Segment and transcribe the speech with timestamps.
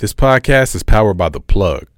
[0.00, 1.88] This podcast is powered by The Plug.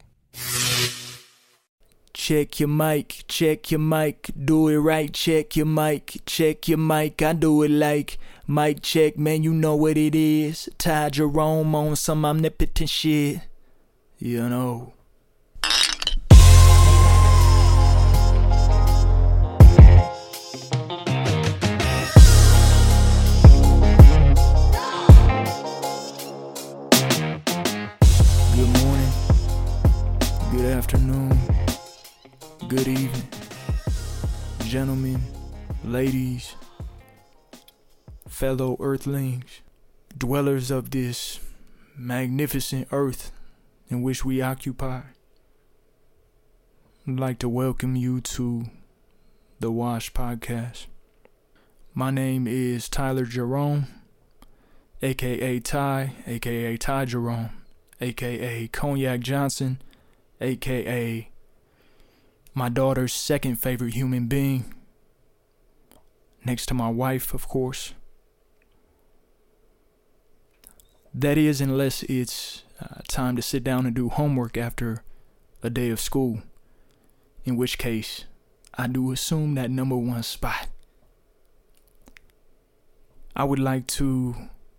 [2.15, 7.21] Check your mic, check your mic, do it right, check your mic, check your mic,
[7.21, 8.17] I do it like
[8.49, 10.71] mic check, man, you know what it is.
[10.79, 13.41] Ty Jerome on some omnipotent shit,
[14.19, 14.95] you know.
[32.71, 33.29] Good evening,
[34.61, 35.21] gentlemen,
[35.83, 36.55] ladies,
[38.29, 39.61] fellow earthlings,
[40.17, 41.41] dwellers of this
[41.97, 43.33] magnificent earth
[43.89, 45.01] in which we occupy.
[47.09, 48.67] I'd like to welcome you to
[49.59, 50.87] the Wash Podcast.
[51.93, 53.89] My name is Tyler Jerome,
[55.03, 57.51] aka Ty, aka Ty Jerome,
[58.01, 59.83] aka Cognac Johnson,
[60.41, 61.31] aka
[62.55, 64.75] my daughter's second favorite human being,
[66.45, 67.95] next to my wife, of course.
[71.13, 75.03] That is, unless it's uh, time to sit down and do homework after
[75.63, 76.43] a day of school,
[77.45, 78.25] in which case
[78.75, 80.69] I do assume that number one spot.
[83.35, 84.35] I would like to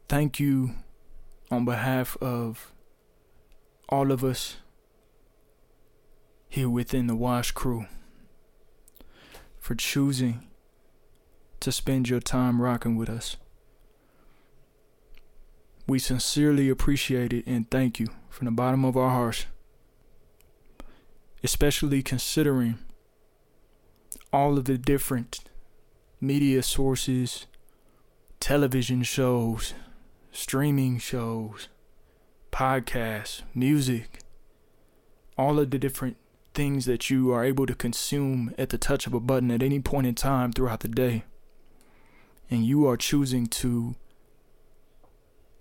[0.08, 0.76] thank you
[1.50, 2.72] on behalf of
[3.90, 4.58] all of us
[6.52, 7.86] here within the Wash crew
[9.58, 10.50] for choosing
[11.62, 13.38] to spend your time rocking with us.
[15.88, 19.46] We sincerely appreciate it and thank you from the bottom of our hearts,
[21.42, 22.80] especially considering
[24.34, 25.40] all of the different
[26.20, 27.48] media sources,
[28.42, 29.74] television shows,
[30.34, 31.70] streaming shows,
[32.52, 34.20] podcasts, music,
[35.38, 36.18] all of the different
[36.54, 39.80] things that you are able to consume at the touch of a button at any
[39.80, 41.24] point in time throughout the day.
[42.50, 43.96] And you are choosing to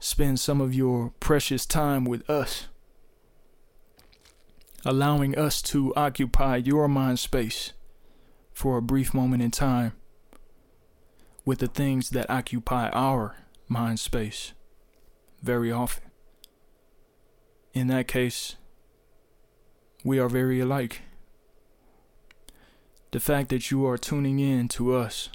[0.00, 2.66] spend some of your precious time with us,
[4.84, 7.72] allowing us to occupy your mind space
[8.52, 9.92] for a brief moment in time
[11.44, 13.36] with the things that occupy our
[13.68, 14.52] mind space
[15.42, 16.10] very often.
[17.72, 18.56] In that case,
[20.04, 21.02] we are very alike.
[23.10, 25.30] The fact that you are tuning in to us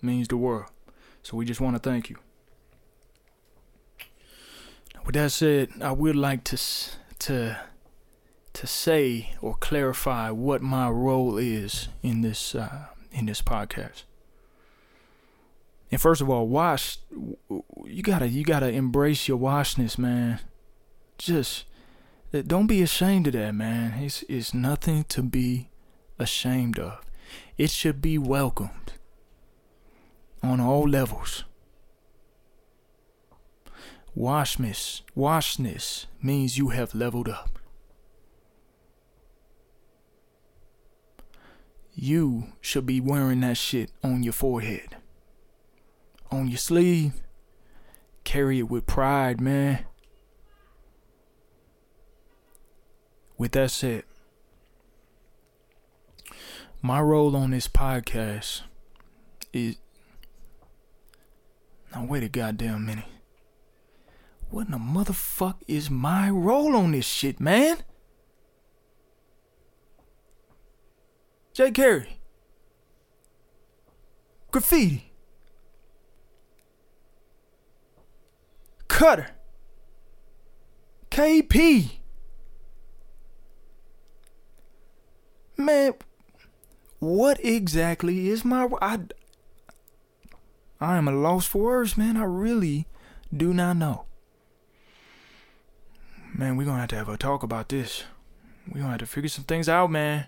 [0.00, 0.70] means the world.
[1.22, 2.18] So we just want to thank you.
[5.04, 6.58] With that said, I would like to
[7.20, 7.60] to
[8.52, 14.02] to say or clarify what my role is in this uh, in this podcast.
[15.90, 16.98] And first of all, wash.
[17.84, 20.40] You gotta you gotta embrace your washness, man.
[21.18, 21.64] Just
[22.40, 24.02] don't be ashamed of that, man.
[24.02, 25.68] It's it's nothing to be
[26.18, 27.04] ashamed of.
[27.58, 28.94] It should be welcomed
[30.42, 31.44] on all levels.
[34.14, 37.58] Washness, washness means you have leveled up.
[41.94, 44.96] You should be wearing that shit on your forehead,
[46.30, 47.22] on your sleeve.
[48.24, 49.84] Carry it with pride, man.
[53.38, 54.04] With that said,
[56.80, 58.62] my role on this podcast
[59.52, 59.76] is.
[61.94, 63.04] Now, wait a goddamn minute.
[64.50, 67.78] What in the motherfuck is my role on this shit, man?
[71.54, 72.18] Jay Carey.
[74.50, 75.12] Graffiti.
[78.88, 79.30] Cutter.
[81.10, 82.01] KP.
[85.62, 85.94] Man,
[86.98, 88.98] what exactly is my I
[90.80, 92.16] I am a loss for words, man.
[92.16, 92.88] I really
[93.34, 94.06] do not know.
[96.34, 98.02] Man, we're gonna have to have a talk about this.
[98.66, 100.26] We're gonna have to figure some things out, man.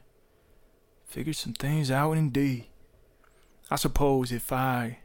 [1.04, 2.66] Figure some things out indeed.
[3.72, 4.98] I suppose if I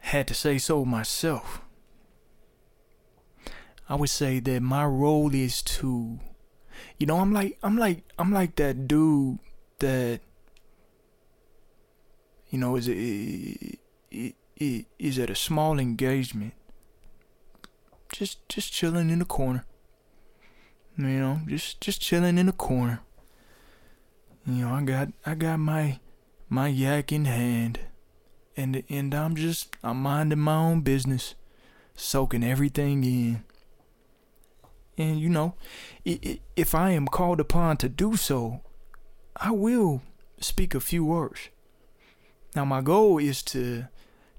[0.00, 1.62] had to say so myself,
[3.88, 6.18] I would say that my role is to
[6.98, 9.38] you know, I'm like I'm like I'm like that dude
[9.78, 10.20] that
[12.50, 13.78] you know is it,
[14.98, 16.54] is at a small engagement.
[18.10, 19.64] Just just chilling in the corner.
[20.96, 23.00] You know just just chilling in the corner.
[24.46, 26.00] You know i got i got my
[26.48, 27.80] my yak in hand.
[28.56, 31.34] And and i'm just i'm minding my own business
[31.94, 33.44] soaking everything in.
[34.98, 35.54] And you know,
[36.04, 38.60] if I am called upon to do so,
[39.36, 40.02] I will
[40.40, 41.48] speak a few words.
[42.56, 43.86] Now my goal is to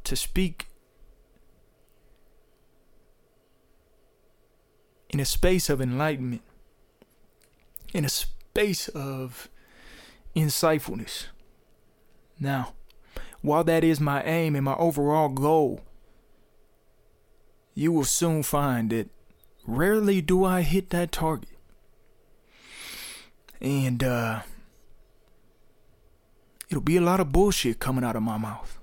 [0.04, 0.68] to speak
[5.10, 6.42] in a space of enlightenment,
[7.94, 9.50] in a space of
[10.36, 11.28] insightfulness.
[12.38, 12.74] Now,
[13.42, 15.82] while that is my aim and my overall goal,
[17.74, 19.10] you will soon find that
[19.70, 21.50] rarely do I hit that target.
[23.62, 24.42] And uh
[26.70, 28.80] it'll be a lot of bullshit coming out of my mouth.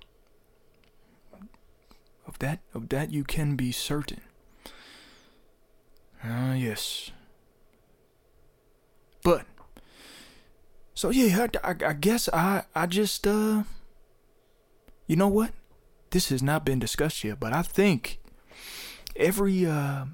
[2.26, 4.20] Of that of that you can be certain.
[6.22, 7.10] Ah, uh, yes.
[9.22, 9.46] But
[10.94, 13.64] so yeah, I, I, I guess I I just uh
[15.06, 15.52] you know what?
[16.10, 18.18] This has not been discussed yet, but I think
[19.14, 20.06] every uh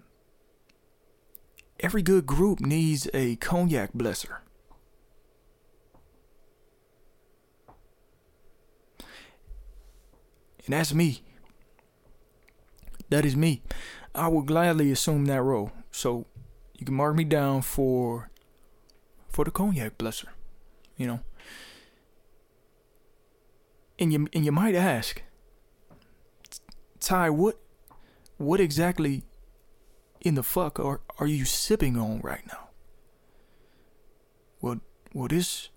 [1.82, 4.38] every good group needs a cognac blesser.
[10.64, 11.22] And that's me.
[13.10, 13.62] That is me.
[14.14, 15.72] I will gladly assume that role.
[15.90, 16.26] So
[16.78, 18.30] you can mark me down for
[19.28, 20.28] for the cognac blesser.
[20.96, 21.20] You know.
[23.98, 25.22] And you and you might ask,
[27.00, 27.58] Ty, what
[28.38, 29.24] what exactly
[30.22, 32.68] in the fuck are are you sipping on right now?
[34.60, 34.80] Well
[35.12, 35.68] well this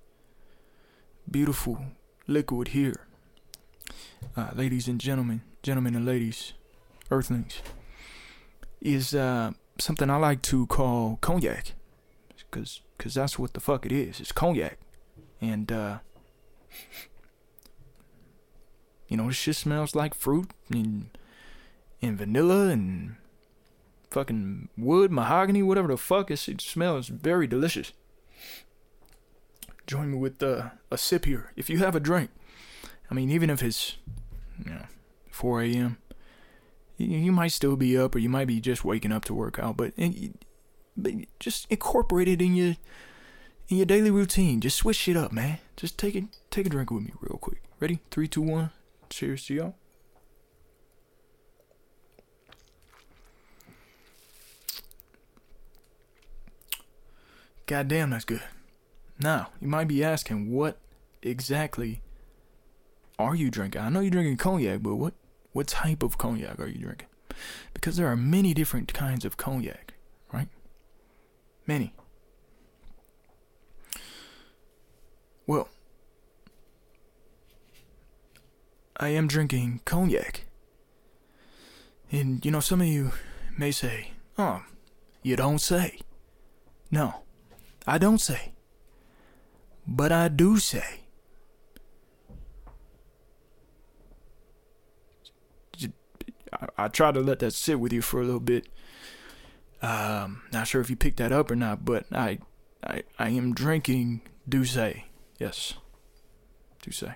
[1.30, 1.80] beautiful
[2.28, 3.08] liquid here.
[4.38, 6.54] Uh, ladies and gentlemen, gentlemen and ladies,
[7.12, 7.62] earthlings,
[8.82, 11.74] is uh, something I like to call cognac,
[12.52, 14.20] cause, cause that's what the fuck it is.
[14.20, 14.78] It's cognac,
[15.40, 16.00] and uh,
[19.08, 21.10] you know, this shit smells like fruit and
[22.02, 23.16] and vanilla and
[24.10, 26.32] fucking wood, mahogany, whatever the fuck.
[26.32, 27.92] It, it smells very delicious.
[29.88, 31.52] Join me with uh, a sip here.
[31.56, 32.32] If you have a drink,
[33.10, 33.98] I mean, even if it's
[34.64, 34.86] you know
[35.32, 35.98] 4 a.m
[36.98, 39.78] you might still be up or you might be just waking up to work out,
[39.78, 39.94] but,
[40.96, 42.76] but just incorporate it in your
[43.68, 44.62] in your daily routine.
[44.62, 45.58] Just switch it up, man.
[45.76, 47.62] Just take it take a drink with me real quick.
[47.80, 48.00] Ready?
[48.12, 48.72] Three, two, one.
[49.10, 49.76] Cheers to y'all.
[57.66, 58.44] God damn, that's good.
[59.20, 60.78] Now, you might be asking, what
[61.22, 62.02] exactly
[63.18, 63.82] are you drinking?
[63.82, 65.14] I know you're drinking cognac, but what
[65.54, 67.08] what type of cognac are you drinking?
[67.74, 69.94] Because there are many different kinds of cognac,
[70.34, 70.50] right?
[71.66, 71.94] Many.
[75.48, 75.70] Well,
[78.98, 80.46] I am drinking cognac.
[82.12, 83.12] And you know, some of you
[83.58, 84.64] may say, oh,
[85.24, 86.00] you don't say.
[86.92, 87.25] No,
[87.88, 88.54] I don't say.
[89.88, 91.02] But I do say.
[96.78, 98.68] I, tried to let that sit with you for a little bit.
[99.82, 102.40] Um, not sure if you picked that up or not, but I,
[102.84, 105.04] I, I am drinking D'ussé.
[105.38, 105.74] Yes,
[106.82, 107.16] D'ussé.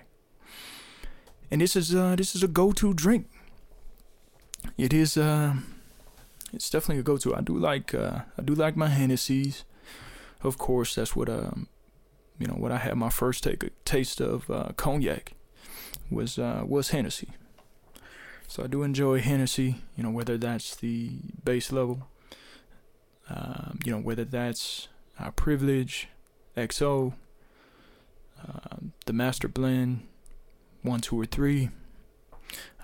[1.50, 3.28] And this is uh, this is a go-to drink.
[4.76, 5.54] It is uh,
[6.52, 7.34] it's definitely a go-to.
[7.34, 9.64] I do like uh, I do like my Hennessy's.
[10.42, 11.68] Of course, that's what um,
[12.40, 15.34] you know, what I had my first take taste of uh, cognac
[16.10, 17.28] was uh, was Hennessy.
[18.48, 21.12] So I do enjoy Hennessy, you know, whether that's the
[21.44, 22.08] base level,
[23.28, 24.88] um, you know, whether that's
[25.20, 26.08] our privilege,
[26.56, 27.12] XO,
[28.42, 30.08] uh, the master blend,
[30.82, 31.70] one, two, or three.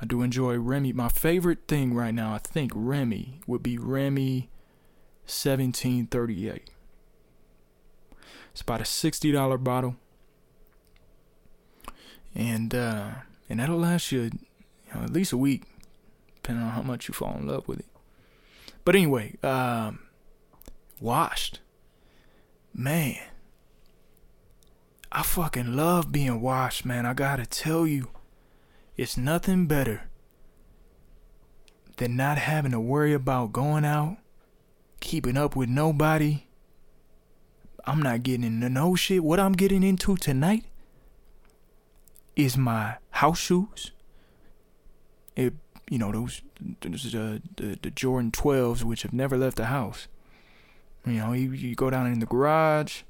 [0.00, 0.92] I do enjoy Remy.
[0.92, 4.50] My favorite thing right now, I think Remy would be Remy
[5.24, 6.70] 1738.
[8.56, 9.96] It's about a sixty dollar bottle,
[12.34, 13.10] and uh,
[13.50, 14.30] and that'll last you
[14.94, 15.64] know, at least a week,
[16.36, 17.86] depending on how much you fall in love with it.
[18.82, 19.98] But anyway, um,
[21.02, 21.60] washed.
[22.72, 23.18] Man,
[25.12, 27.04] I fucking love being washed, man.
[27.04, 28.08] I gotta tell you,
[28.96, 30.08] it's nothing better
[31.98, 34.16] than not having to worry about going out,
[35.00, 36.44] keeping up with nobody.
[37.86, 39.22] I'm not getting into no shit.
[39.22, 40.64] What I'm getting into tonight
[42.34, 43.92] is my house shoes,
[45.36, 45.54] it
[45.88, 46.42] you know those
[46.80, 50.08] those uh, the the Jordan 12s which have never left the house.
[51.06, 53.02] You know, you, you go down in the garage,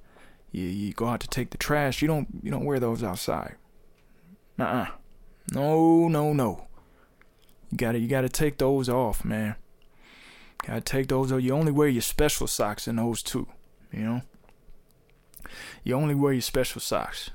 [0.53, 2.03] you you go out to take the trash.
[2.03, 3.57] You don't you don't wear those outside.
[4.59, 4.89] Uh-uh.
[5.53, 6.67] No, no, no.
[7.71, 9.57] You gotta you gotta take those off, man.
[10.67, 11.33] Gotta take those.
[11.33, 11.41] off.
[11.41, 13.49] you only wear your special socks in those too.
[13.91, 14.23] You know.
[15.85, 17.31] You only wear your special socks.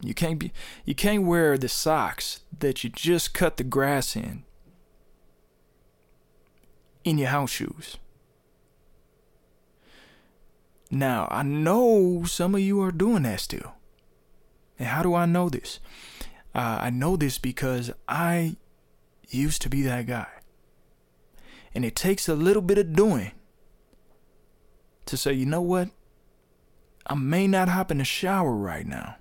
[0.00, 0.52] You can't be.
[0.84, 4.44] You can't wear the socks that you just cut the grass in.
[7.04, 7.98] In your house shoes.
[10.90, 13.74] Now I know some of you are doing that still.
[14.78, 15.80] And how do I know this?
[16.54, 18.56] Uh, I know this because I
[19.28, 20.28] used to be that guy.
[21.74, 23.32] And it takes a little bit of doing
[25.06, 25.90] to say, you know what?
[27.06, 29.16] I may not hop in the shower right now.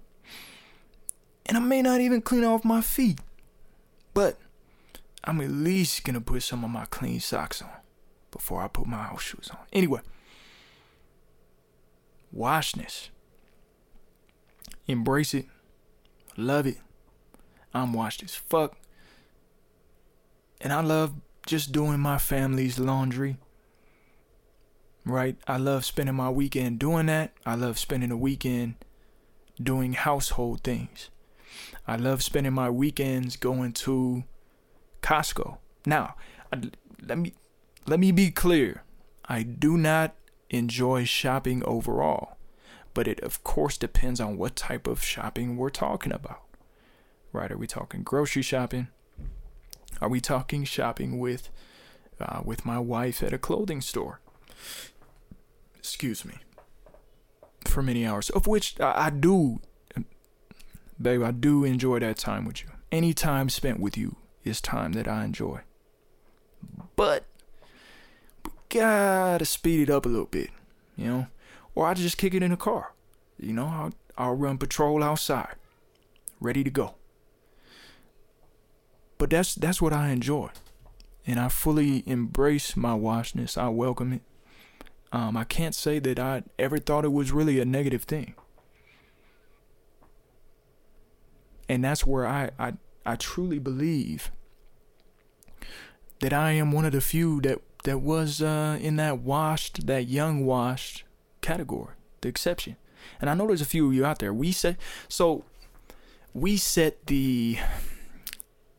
[1.46, 3.20] And I may not even clean off my feet.
[4.14, 4.38] But
[5.24, 7.70] I'm at least to put some of my clean socks on
[8.32, 9.60] before I put my house shoes on.
[9.72, 10.02] Anyway,
[12.32, 13.10] washness.
[14.88, 15.46] Embrace it.
[16.36, 16.78] Love it.
[17.74, 18.78] I'm washed as fuck.
[20.62, 21.14] And I love
[21.46, 23.38] just doing my family's laundry.
[25.06, 25.36] Right?
[25.48, 27.34] I love spending my weekend doing that.
[27.46, 28.76] I love spending the weekend
[29.62, 31.10] doing household things.
[31.86, 34.24] I love spending my weekends going to
[35.02, 35.58] Costco.
[35.86, 36.16] Now,
[36.52, 36.72] I,
[37.06, 37.34] let me
[37.86, 38.84] let me be clear.
[39.26, 40.16] I do not
[40.50, 42.38] enjoy shopping overall,
[42.94, 46.44] but it of course depends on what type of shopping we're talking about.
[47.34, 47.52] Right?
[47.52, 48.88] Are we talking grocery shopping?
[50.02, 51.50] Are we talking shopping with
[52.20, 54.22] uh, with my wife at a clothing store?
[55.84, 56.36] Excuse me.
[57.68, 59.60] For many hours, of which I, do,
[61.00, 62.70] babe, I do enjoy that time with you.
[62.90, 65.60] Any time spent with you is time that I enjoy.
[66.96, 67.26] But
[68.46, 70.52] we gotta speed it up a little bit,
[70.96, 71.28] you know,
[71.76, 72.94] or I just kick it in the car.
[73.38, 75.56] You know, I'll, I'll run patrol outside,
[76.40, 76.96] ready to go.
[79.18, 80.50] But that's that's what I enjoy,
[81.28, 83.58] and I fully embrace my washness.
[83.58, 84.22] I welcome it.
[85.14, 88.34] Um, I can't say that I ever thought it was really a negative thing,
[91.70, 92.74] and that's where I I,
[93.06, 94.32] I truly believe
[96.20, 100.08] that I am one of the few that that was uh, in that washed, that
[100.08, 101.04] young washed
[101.42, 102.78] category, the exception.
[103.22, 104.34] And I know there's a few of you out there.
[104.34, 104.78] We set
[105.08, 105.46] so
[106.34, 107.60] we set the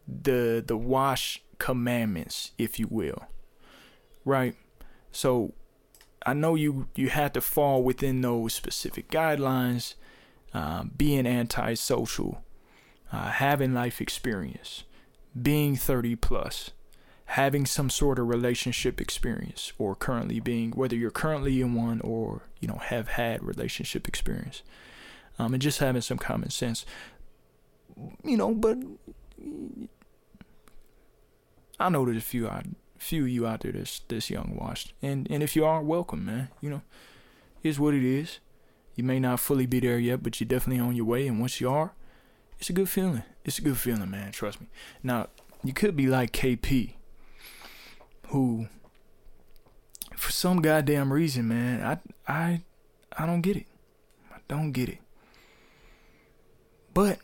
[0.08, 3.26] the the wash commandments, if you will.
[4.24, 4.56] Right?
[5.12, 5.52] So
[6.26, 9.94] I know you you had to fall within those specific guidelines,
[10.52, 12.42] uh, being antisocial,
[13.12, 14.84] uh, having life experience,
[15.40, 16.70] being 30 plus,
[17.26, 22.42] having some sort of relationship experience, or currently being whether you're currently in one or
[22.60, 24.62] you know have had relationship experience,
[25.38, 26.86] um, and just having some common sense.
[28.24, 28.78] You know, but
[31.78, 32.64] I know there's a few out,
[33.04, 36.24] few of you out there that's this young washed, and and if you are, welcome,
[36.24, 36.48] man.
[36.60, 36.82] You know,
[37.60, 38.40] here's what it is.
[38.94, 41.26] You may not fully be there yet, but you're definitely on your way.
[41.26, 41.92] And once you are,
[42.58, 43.24] it's a good feeling.
[43.44, 44.32] It's a good feeling, man.
[44.32, 44.68] Trust me.
[45.02, 45.28] Now,
[45.62, 46.94] you could be like KP,
[48.28, 48.68] who,
[50.16, 51.98] for some goddamn reason, man, I
[52.32, 52.62] I
[53.16, 53.66] I don't get it.
[54.32, 54.98] I don't get it.
[56.94, 57.18] But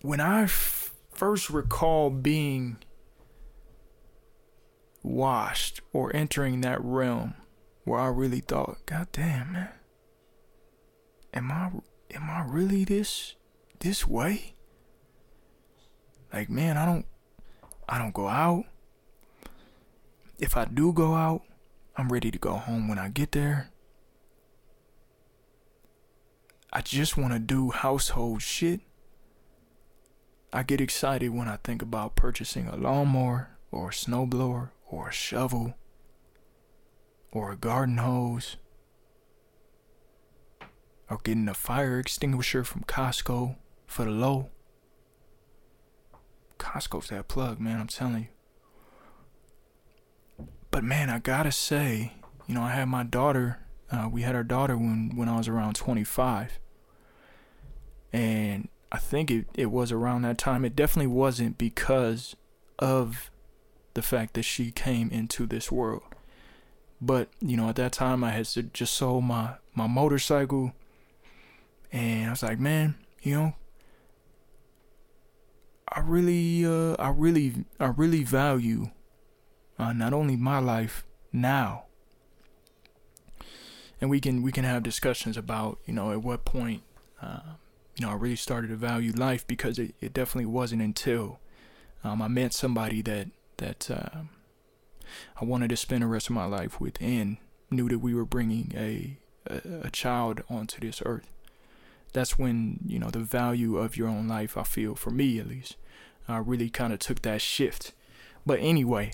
[0.00, 2.78] when I first recall being
[5.02, 7.34] washed or entering that realm
[7.84, 9.70] where I really thought, God damn, man,
[11.32, 11.70] am I
[12.14, 13.34] am I really this
[13.80, 14.54] this way?
[16.32, 17.06] Like, man, I don't
[17.88, 18.64] I don't go out.
[20.38, 21.42] If I do go out,
[21.96, 23.70] I'm ready to go home when I get there.
[26.72, 28.80] I just want to do household shit.
[30.52, 35.12] I get excited when I think about purchasing a lawnmower or a snowblower or a
[35.12, 35.74] shovel
[37.30, 38.56] or a garden hose
[41.10, 44.50] or getting a fire extinguisher from Costco for the low.
[46.58, 48.28] Costco's that plug, man, I'm telling
[50.38, 50.46] you.
[50.70, 52.14] But man, I gotta say,
[52.46, 55.48] you know, I had my daughter, uh, we had our daughter when, when I was
[55.48, 56.58] around 25.
[58.12, 60.64] And I think it, it was around that time.
[60.64, 62.36] It definitely wasn't because
[62.78, 63.30] of
[63.98, 66.04] the fact that she came into this world.
[67.00, 70.72] But, you know, at that time I had just sold my, my motorcycle
[71.90, 73.54] and I was like, man, you know,
[75.90, 78.90] I really uh I really I really value
[79.80, 81.86] uh, not only my life now
[84.00, 86.84] and we can we can have discussions about, you know, at what point
[87.20, 87.40] uh,
[87.96, 91.40] you know, I really started to value life because it, it definitely wasn't until
[92.04, 93.28] um, I met somebody that
[93.58, 94.20] that uh,
[95.40, 97.36] I wanted to spend the rest of my life with, and
[97.70, 101.32] knew that we were bringing a, a, a child onto this earth.
[102.12, 104.56] That's when you know the value of your own life.
[104.56, 105.76] I feel, for me at least,
[106.26, 107.92] I really kind of took that shift.
[108.46, 109.12] But anyway,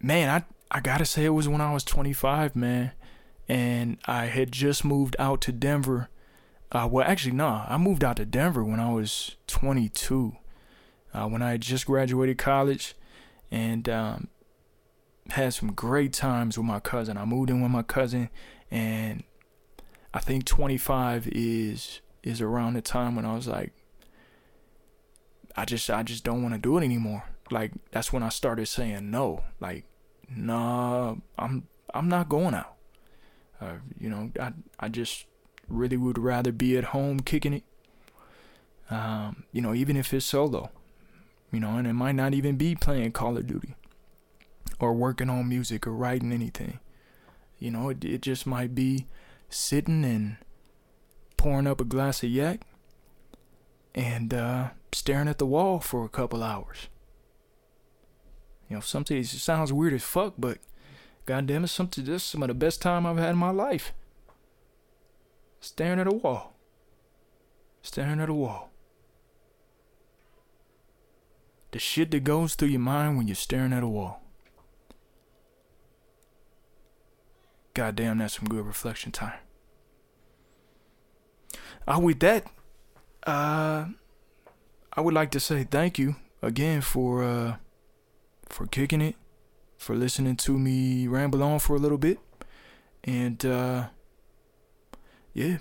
[0.00, 2.92] man, I I gotta say it was when I was 25, man,
[3.48, 6.08] and I had just moved out to Denver.
[6.72, 10.36] Uh, well, actually, no, nah, I moved out to Denver when I was 22,
[11.14, 12.94] uh, when I just graduated college,
[13.50, 14.28] and um,
[15.30, 17.16] had some great times with my cousin.
[17.16, 18.28] I moved in with my cousin,
[18.70, 19.22] and
[20.12, 23.72] I think 25 is is around the time when I was like,
[25.56, 27.24] I just I just don't want to do it anymore.
[27.50, 29.44] Like that's when I started saying no.
[29.60, 29.84] Like,
[30.28, 32.74] nah, I'm I'm not going out.
[33.60, 35.26] Uh, you know, I I just
[35.68, 37.64] really would rather be at home kicking it.
[38.90, 40.70] Um, you know, even if it's solo.
[41.54, 43.76] You know, and it might not even be playing Call of Duty
[44.80, 46.80] or working on music or writing anything.
[47.60, 49.06] You know, it, it just might be
[49.48, 50.38] sitting and
[51.36, 52.62] pouring up a glass of yak
[53.94, 56.88] and uh, staring at the wall for a couple hours.
[58.68, 60.58] You know, something it sounds weird as fuck, but
[61.24, 63.92] goddamn it, something this is some of the best time I've had in my life.
[65.60, 66.56] Staring at a wall.
[67.80, 68.73] Staring at a wall.
[71.74, 74.22] The shit that goes through your mind when you're staring at a wall.
[77.74, 79.40] Goddamn, that's some good reflection time.
[81.88, 82.46] Uh, with that,
[83.26, 83.86] uh,
[84.92, 87.56] I would like to say thank you again for uh,
[88.48, 89.16] for kicking it,
[89.76, 92.20] for listening to me ramble on for a little bit,
[93.02, 93.88] and uh,
[95.32, 95.56] yeah,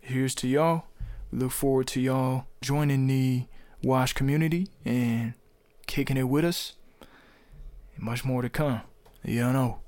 [0.00, 0.84] here's to y'all.
[1.32, 3.46] Look forward to y'all joining the
[3.82, 5.32] Wash community and
[5.86, 6.74] kicking it with us.
[7.96, 8.82] Much more to come.
[9.24, 9.80] You know.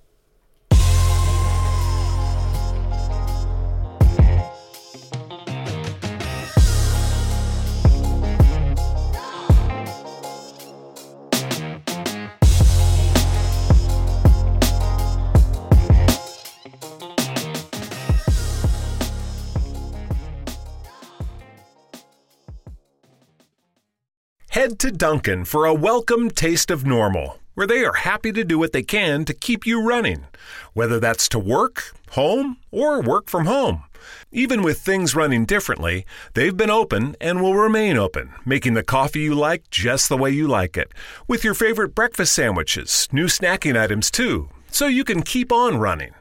[24.69, 28.59] Head to Dunkin' for a welcome taste of normal, where they are happy to do
[28.59, 30.27] what they can to keep you running,
[30.75, 33.85] whether that's to work, home, or work from home.
[34.31, 36.05] Even with things running differently,
[36.35, 40.31] they've been open and will remain open, making the coffee you like just the way
[40.31, 40.93] you like it,
[41.27, 46.13] with your favorite breakfast sandwiches, new snacking items too, so you can keep on running.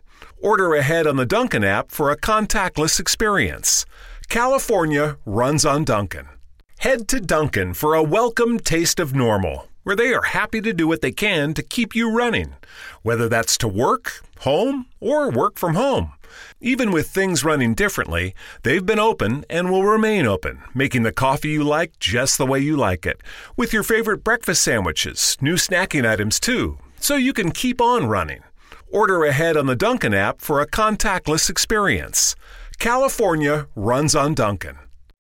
[0.42, 3.86] Order ahead on the Dunkin' app for a contactless experience.
[4.30, 6.30] California runs on Dunkin'.
[6.80, 10.88] Head to Dunkin' for a welcome taste of normal, where they are happy to do
[10.88, 12.54] what they can to keep you running,
[13.02, 16.14] whether that's to work, home, or work from home.
[16.62, 21.50] Even with things running differently, they've been open and will remain open, making the coffee
[21.50, 23.22] you like just the way you like it,
[23.56, 28.44] with your favorite breakfast sandwiches, new snacking items too, so you can keep on running.
[28.92, 32.36] Order ahead on the Dunkin' app for a contactless experience.
[32.78, 34.78] California runs on Dunkin'.